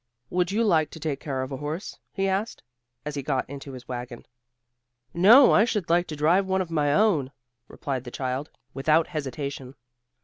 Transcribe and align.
"Would 0.31 0.51
you 0.51 0.63
like 0.63 0.89
to 0.89 0.99
take 0.99 1.19
care 1.19 1.43
of 1.43 1.51
a 1.51 1.57
horse?" 1.57 1.99
he 2.11 2.27
asked, 2.27 2.63
as 3.05 3.13
he 3.13 3.21
got 3.21 3.47
into 3.47 3.73
his 3.73 3.87
wagon. 3.87 4.25
"No, 5.13 5.51
I 5.53 5.63
should 5.63 5.91
like 5.91 6.07
to 6.07 6.15
drive 6.15 6.47
one 6.47 6.59
of 6.59 6.71
my 6.71 6.91
own," 6.91 7.31
replied 7.67 8.03
the 8.03 8.09
child 8.09 8.49
without 8.73 9.09
hesitation. 9.09 9.75